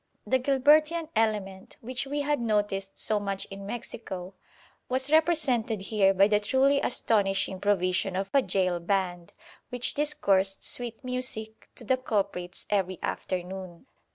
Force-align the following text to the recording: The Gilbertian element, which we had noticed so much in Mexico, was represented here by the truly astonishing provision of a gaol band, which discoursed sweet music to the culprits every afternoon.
The 0.25 0.39
Gilbertian 0.39 1.09
element, 1.15 1.77
which 1.79 2.07
we 2.07 2.21
had 2.21 2.39
noticed 2.39 2.97
so 2.97 3.19
much 3.19 3.45
in 3.51 3.67
Mexico, 3.67 4.33
was 4.89 5.11
represented 5.11 5.79
here 5.79 6.11
by 6.11 6.27
the 6.27 6.39
truly 6.39 6.81
astonishing 6.81 7.59
provision 7.59 8.15
of 8.15 8.27
a 8.33 8.41
gaol 8.41 8.79
band, 8.79 9.33
which 9.69 9.93
discoursed 9.93 10.63
sweet 10.63 11.03
music 11.03 11.69
to 11.75 11.83
the 11.83 11.97
culprits 11.97 12.65
every 12.71 12.97
afternoon. 13.03 13.85